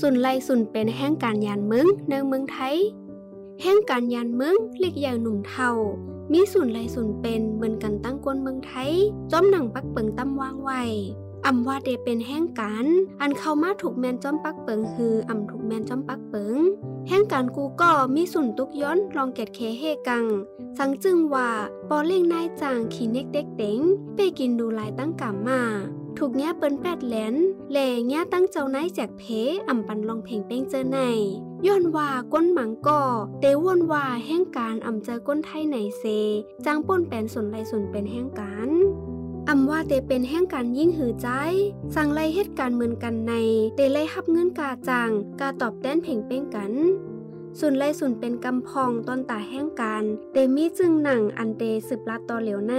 [0.00, 2.76] สุนไลสุนเป็นแห่งการยานเมืองในเมืองไทย
[3.62, 5.70] แห่งการยานเมืองเล็กอย่างหนุ่มเทา
[6.32, 8.90] มีสุนไลสุนเป็นเหมือนกันตั้งกวนเมืองไทย
[9.30, 10.82] จอมหนังปักเปิงตั้มวางไว้
[11.46, 12.86] อำว่าเดเป็นแห่งการ
[13.20, 16.56] อันเข้ามาถูกแมนจอมปักเปิงคืออำถูกแมนจอมปักเปิง
[17.08, 20.24] แห่งการกูก็มีสุนตุกย้อนลองเกตเคเฮกัง
[20.78, 21.50] สังจึงว่า
[21.88, 23.80] ปอเล่งนายจางขีเน็กเด็กเต็ง
[24.14, 25.62] ไปกินดูลายตั้งกามมา
[26.18, 27.34] ถูกแง่เปิ้นแปดแหลน
[27.70, 29.22] แหล่แง่ตั้งเจ้านายแจกเพ
[29.68, 30.98] อ่ำปันลองเพลงเป้งเจอใน
[31.66, 33.02] ย้อนว่าก้นหมังก่อ
[33.40, 36.04] เตวนว่าแห่งการอ่ำเจอก้นไทยไหนเซ
[36.64, 38.70] จางป่นแปนสนไรสนเป็นแห่งการ
[39.50, 41.28] อำว่าเตเป็นแห่งการยิ่งหือใจ
[41.94, 43.34] สั่งไล่เหตุการณ์เหมือนกันใน
[43.74, 46.72] เตไล่ฮับเงินกาจางกาตอบแต้นเพ่งเป้งกัน
[47.58, 52.74] ส่วนไล่ส่วนเป็นกำพองตอนตาแห่งการเตมีจึงหนังอันเตสืบลัดต่อเหลวใน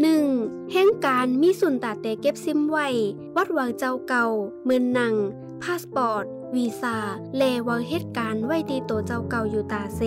[0.00, 0.72] 1.
[0.72, 2.88] แห่งการมีส่วนตาเตเก็บซิมไว้
[3.36, 4.26] วัดวางเจ้าเก่า
[4.64, 5.14] เมือนหนัง
[5.62, 6.96] พาสปอร์ต วีซ่า
[7.36, 10.00] แลวางเหตุการณ์ไว้ตีโตเจ้าเก่าอยู่ตาเซ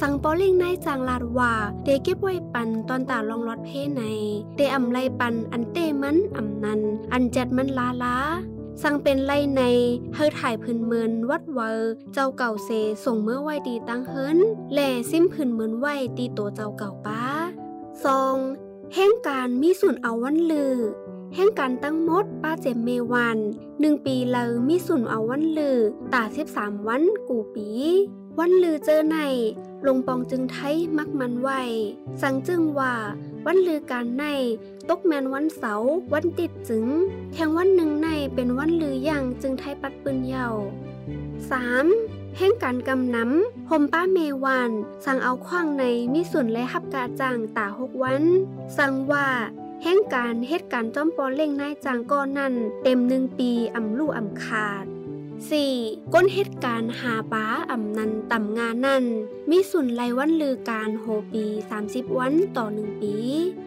[0.00, 4.02] สังปอล่งนายจางลาดว่าเตเก็บไว้ปันตอนตาลองรถเพใน
[4.56, 6.80] เตอำไลปันอันเตมันอำนัน
[7.12, 8.16] อันจัดมันลาลา
[8.82, 9.62] สั่งเป็นไล่ใน
[10.14, 11.70] เฮอถ่ายพื้นเมือนวัดเวอ
[12.12, 12.70] เจ้าเก่าเซ
[13.04, 14.38] ส่งเมื่อไหวตีตั้งเฮิน
[14.72, 17.22] แหล่ซิมพื้นเมือนไหวตีตัวเจ้าเก่าป้า
[18.04, 18.36] ซอง
[18.94, 20.76] แห่งการมีส่วนเอาวันลือ
[21.34, 23.38] แห่งการตั้งมดป้าเจมเมวัน
[23.80, 25.78] หนึ่งปีเลยมีส่วนเอาวันลือ
[26.12, 27.68] ตาสิบสามวันกูปี
[28.38, 29.18] วันลือเจอใน
[29.86, 31.50] ลงปองจึงไทยมักมันไหว
[32.22, 32.94] สังจึงว่า
[33.46, 34.24] วันลือการใน
[34.88, 36.86] ตกแมนวันเสาร์วันติดจึง
[37.32, 40.48] แทงวันหนึ่งในเป็นวันลืออย่างจึงไทยปัดปืนเยา
[41.62, 42.38] 3.
[42.38, 44.70] แห่งการกำน้ำหมป้าเมวัน
[45.04, 48.22] สั่งเอาขว้างในมีส่วนและหับกาจางตาหกวัน
[48.78, 49.28] สั่งว่า
[49.82, 54.86] แห่งการเหตุการณ์จอมปอเล่งนายจางก้อนนั่นเต็มหนึ่งปีอ่ำลู่อ่ำขาด
[55.50, 56.14] 4.
[56.14, 59.04] ก้นเหตุการณ์หาป้าอ่ำนันต่ำงานนั่น
[59.50, 61.44] มีสุนไลวันลือการโฮปี
[61.82, 63.14] 30 วันต่อหนึ่งปี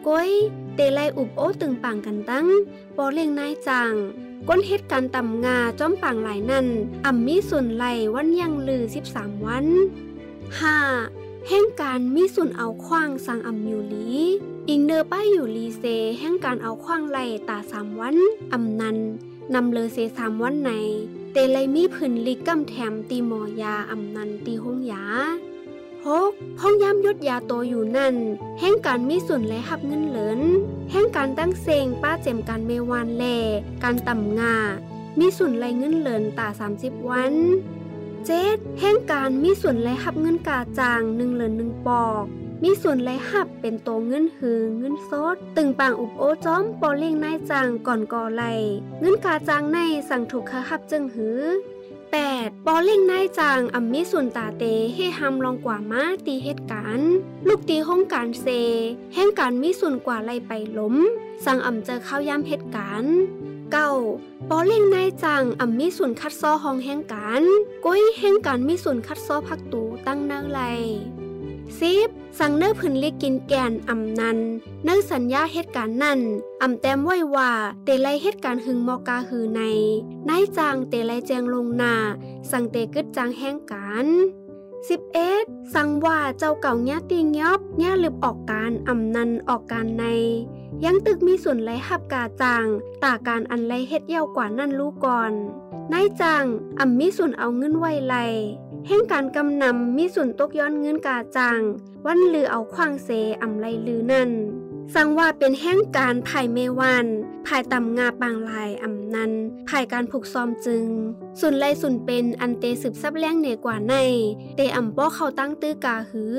[0.06, 0.30] ก้อย
[0.74, 2.46] เตไลอุบโอตึงปังกันตั้ง
[2.96, 3.92] ปอเลียงนายจัง
[4.48, 6.66] ก้นเหตุการณ์ต่ำงาจ้อมปังหลายนั่น
[7.04, 8.82] อ่ำมีสุนไลวันยังลือ
[9.14, 9.66] 13 วัน
[10.72, 11.48] 5.
[11.48, 14.08] แห่งการมีสุนเอาคว้างสังอ่ำอยู่ลี
[14.68, 15.84] อิงเนอป้ายอยู่ลีเซ
[16.20, 18.16] แห่งการเอาคว้างไลตาสามวัน
[18.52, 18.96] อ่ำนัน
[19.54, 20.72] นำเลอเซสามวันใน
[21.36, 25.04] ตไลมีผืนลิกกำแถมตีหมอยาอำนันตีห้องยา
[26.06, 28.14] หกห้องย้ำยศยาโตอยู่นั่น
[28.60, 30.40] แห่งการมีส่วนและหับเงินเหลิน
[30.90, 33.24] แห่งการตั้งเซงป้าเจมการเมวานแล
[33.84, 34.54] การต่ำงา
[35.18, 36.48] มีส่วนไรเงินเหลินตา
[36.78, 37.32] 30 วัน
[38.26, 42.24] เจ็ดแห่งการมีส่วนไรหับเงินกาจางหนึ่งเหลินหนึ่งปอก
[42.62, 48.44] มีส่วนไรหับเป็นโตเงินหือเงินสดตึงปางอุบโอจ้อมปอเลี่ยงนายจางก่อนก่อไหล
[49.00, 49.78] เงินกาจางใน
[50.08, 51.40] สั่งถูกคหับจึงหือ
[52.20, 52.66] 8.
[52.66, 57.12] ปอเล่งนายจางอัมมิสุนตาเตให้หำลองกว่ามาตีเหตุการณ์
[57.48, 58.46] ลูกตีห้องการเซ
[59.14, 60.94] แห่งการมิสุนกว่าไล่ไปล้ม
[61.44, 63.16] สั่งอ่ำเจอข้าวยำเหตุการณ์
[63.72, 63.90] เก้า
[64.48, 67.42] ปอเล่งนายจังอ่ำมีส่วนคัดซ้อห้องแห่งการ
[67.84, 70.60] ก้อยแห่งการมีส่วนคัดซ้อพักตูตั้งเนื้อไล
[71.78, 74.38] ซิบสั่งเนื้อพื้นลิกินแกนอ่ำนัน
[74.84, 76.20] เนื้อสัญญาเหตุการณ์นั่น
[76.62, 77.50] อ่ำแต้มไว้ว่า
[77.84, 79.62] เตไลเหตุการณ์หึงมอกาหือใน
[80.28, 81.94] นายจางเตไลแจงลงนา
[82.50, 84.06] สั่งเตกึดจางแห่งการ
[84.90, 90.04] 11สั่งว่าเจ้าเก่าเนี้ยตีงยอบเนี้ยลืบออกการอ่ำนันออกการใน
[90.84, 92.66] ยังตึกมีส่วนไรหับกาจาง
[93.02, 95.32] ตาการอันไรเฮ็ดเย้ากว่านั่นรู้ก่อน
[95.92, 96.44] นายจาง
[96.78, 98.14] อ่ำมีส่วนเอาเงินไว้ไล
[98.88, 101.60] แห่งการกำนำมีส่วนตกย้อนเงินกาจัง
[102.06, 103.08] วันลือเอาควางเส
[103.42, 104.30] อำไรลือนั่น
[104.94, 107.06] สังว่าเป็นแห่งการภายเมวัน
[107.46, 109.32] ภายตำงาปางลายอำนัน
[109.68, 110.86] ภายการผูกซ้อมจึง
[111.40, 113.94] สุนไลสุนเป็นอันเตสืบซับแรงเหนือกว่าใน
[114.56, 116.36] เตอำป้อเขาตั้งตื้อกาหือ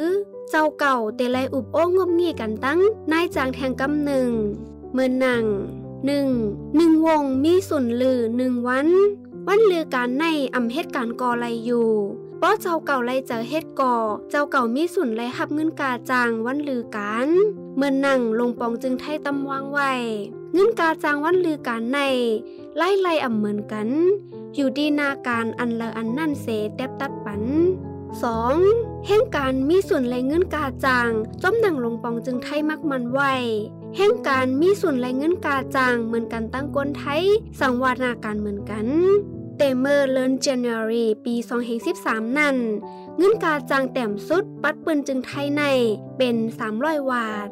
[0.49, 2.79] เจ้าเก่าเตไลอุบโอ้งบงี้กันตั้ง
[3.11, 4.29] นายจางแทงกำหนึ่ง
[4.93, 5.43] เมื่อนัง
[6.05, 6.27] หนึ่ง
[6.75, 8.87] หนึ่งวงมีสุนลือหนึ่งวัน
[9.47, 10.25] วันลือการใน
[10.55, 11.89] อำเหตุการกอไลอยู่
[12.41, 13.95] ป้อเจ้าเก่าไล่เจอเฮ็ดก่อ
[14.29, 17.27] เจ้าเก่ามีสุนไล่หับเงินกาจางวันลือกัน
[17.75, 19.91] เมื่อนนั่งลงปองจึงไทยตำวางไว้
[20.53, 21.99] เงินกาจางวันลือการใน
[22.77, 23.87] ไล่ไล่อ่ำเหมือนกัน
[24.55, 27.43] อยู่ดีนาการอันเละอันนั่นเสแตบตัดปัน
[28.25, 29.07] 2.
[29.07, 31.09] แห่งการมีส่วนไรเงินกาจาง
[31.41, 33.33] จอมนังลงปองจึงไทยมักมันไว้
[33.97, 37.23] แห่งการมีส่วนไรเงินกาจางเหมือนกันตั้งกนไทย
[37.59, 38.85] สังวานาการเหมือนกัน
[39.57, 41.35] เตเมอร์เลินเจเนอรีปี
[41.87, 42.57] 2013 นั่น
[43.17, 45.63] เงินกาจางแต้มสุดปัดปืนจึงไทยใน
[46.17, 46.35] เป็น
[46.73, 47.49] 300 วาท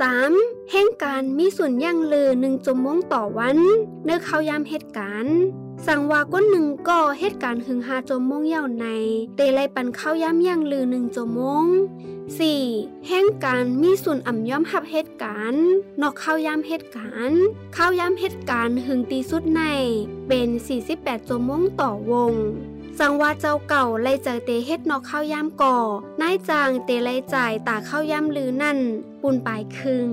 [0.00, 0.70] 3.
[0.72, 3.58] แห่งการมีส่วนย่างลือหนึ่งจมงต่อวัน
[4.04, 5.38] เนื้อเขายามเหตุการณ์
[5.86, 8.86] สั่งวาก้นหนึ่งก่อเหตุการณ์หึงหาจมมงเย่าใน
[9.36, 11.66] เตไลปันเข้าย่ำย่างลือหนึ่งจมง
[12.36, 13.08] 4.
[13.08, 15.64] แห่งการมีส่วนอ่ำย่อมหับเหตุการณ์
[16.00, 17.40] นอกเข้าย่ำเหตุการณ์
[17.74, 19.62] เข้าย่ำเหตุการณ์หึงตีสุดใน
[20.28, 20.48] เป็น
[20.88, 22.34] 48จมงต่อวง
[22.98, 25.76] สังว่าเจ้าเก่าไล่เจอเตเฮ็ดนอกข้าวยามก่อ
[26.20, 28.78] นายจางเตไล่จ่ายตาข้าวยามลือนั่น
[29.22, 30.08] ปุนปลายคึง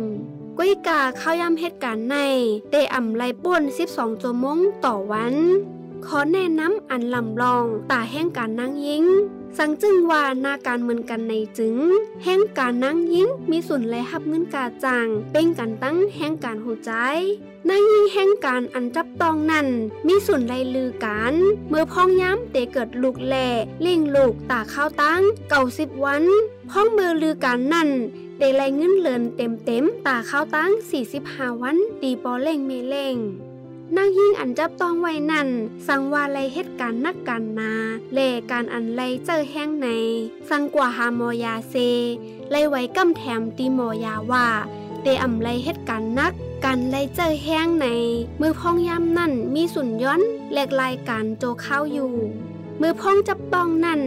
[0.57, 2.15] กุ้ยกาข้าวยามเฮ็ดการใน
[2.69, 5.35] เตอ่ำไล่ป่น12ชั่วโมงต่อวัน
[6.05, 9.05] ขอแนะนำอันลำลองตาแห่งการนั่งยิง
[9.57, 11.77] สังจึงว่านาการเหมือนกันในจึง
[12.23, 16.91] แห่งการนั่งยิงมีส่วนไล่หับเงินกาจางเป็นการตั้งแห่งการหูใจ
[17.69, 19.67] นางยิงแห่งการอันจับตองนั่น
[20.07, 21.33] มีส่วนไลลือการ
[21.69, 23.47] เมื่อพ้องย้ำเตเกิดลูกแหล่
[23.81, 26.23] เล่งลูกตาข้าวตั้งเก่าสิบวัน
[26.69, 27.89] พ้องเมือลือการนั่น
[28.37, 30.71] เดไลเงินเลินเต็มเต็มตาข้าวตั้ง
[31.15, 33.15] 45วันตีปอเล่งเมเล่ง
[33.95, 35.47] นางยิ่งอันจับต้องไว้นั่น
[35.87, 37.71] สังว่าไลเหตุการณ์นักการนา
[38.13, 39.87] เล่การอันไลเจอแห้งใน
[40.49, 41.75] สังกว่าหามอยาเซ
[42.51, 44.47] ไลไว้กำแถมตีมอยาว่า
[45.01, 46.33] เตอำไลเหตุการณ์นัก
[46.65, 47.87] การไลเจอแห้งใน
[48.41, 50.21] มือพองยำนั่นมีสุนย้อน
[50.51, 52.13] แหลกลายการโจเข้าอยู่
[52.81, 54.01] มือพองจับต้องนั่น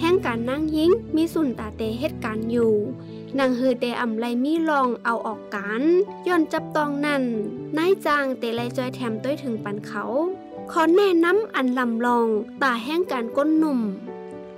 [0.00, 2.72] แห้งการนั่งยิงมีสุนตาเตเหตุการณ์อยู่
[3.38, 5.82] นางฮือเตอำไลมีลองเอาออกกัน
[6.26, 7.22] ย้อนจับตองนั่น
[7.78, 10.04] นายจางเตไลจอยแถมต้วยถึงปันเขา
[10.70, 12.26] ขอแนะนำอันลำลอง
[12.62, 13.80] ตาแห้งการก้นหนุ่ม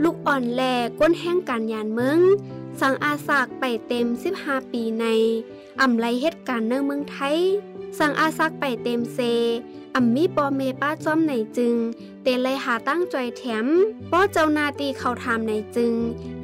[0.02, 0.62] ลูกอ่อนแล
[1.00, 2.20] ก้นแห้งการยานเมือง
[2.80, 4.06] สังอาสากไปเต็ม
[4.40, 5.06] 15 ปีใน
[5.80, 7.38] อ่ำไลเหตุการณ์เนืองเมืองไทย
[7.98, 9.18] สังอาซักไปเต็มเซ
[9.94, 11.74] อ่ำมีปอเมป้าจอมในจึง
[12.22, 13.66] เตไลหาตั้งจอยแถม
[14.10, 15.94] ป้อเจ้านาตีเขาทำในจึง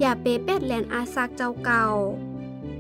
[0.01, 1.87] อย่าเปเป็ดแลนอาซักเจ้าเก่า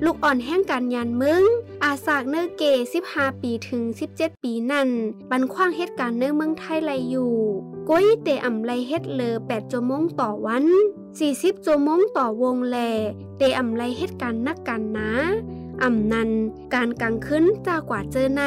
[0.05, 1.43] ลูกอ่อนแห่งการยันมึง
[1.85, 2.63] อาสากเนอเก
[3.05, 3.83] 15 ปีถึง
[4.15, 4.89] 17 ปีนั่น
[5.31, 7.35] บันคว้างเหตุการณ์เนอเมืองไทยไลอยู่
[7.89, 10.67] ก้อยเตอ่ำไลเฮ็ดเลอ8ชั่วโมงต่อวัน
[11.19, 12.77] 40ชั่วโมงต่อวงแล
[13.37, 15.13] เตอ่ำไลเหตุการณ์นักกันนะ
[15.83, 16.29] อ่ำนัน
[16.75, 18.43] การกังขึ้นจากกว่าเจอใน